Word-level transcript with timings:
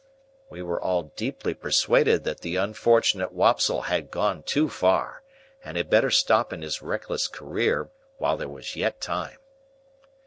We 0.49 0.63
were 0.63 0.81
all 0.81 1.11
deeply 1.15 1.53
persuaded 1.53 2.23
that 2.23 2.39
the 2.39 2.55
unfortunate 2.55 3.33
Wopsle 3.33 3.81
had 3.83 4.09
gone 4.09 4.41
too 4.41 4.67
far, 4.67 5.21
and 5.63 5.77
had 5.77 5.91
better 5.91 6.09
stop 6.09 6.51
in 6.51 6.63
his 6.63 6.81
reckless 6.81 7.27
career 7.27 7.91
while 8.17 8.35
there 8.35 8.49
was 8.49 8.75
yet 8.75 8.99
time. 8.99 9.37